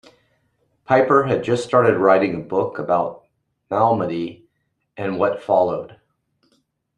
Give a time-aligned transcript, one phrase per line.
[0.89, 3.27] Peiper had just started writing a book about
[3.69, 4.45] Malmedy
[4.97, 5.95] and what followed.